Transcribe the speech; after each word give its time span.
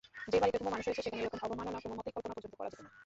যে 0.31 0.37
বাড়িতে 0.41 0.57
কুমু 0.59 0.71
মানুষ 0.73 0.85
হয়েছে 0.87 0.97
সেখানে 1.03 1.17
এরকম 1.23 1.39
অবমাননা 1.45 1.79
কোনোমতেই 1.83 2.13
কল্পনা 2.15 2.35
পর্যন্ত 2.35 2.53
করা 2.57 2.69
যেত 2.73 2.79
না। 2.85 2.91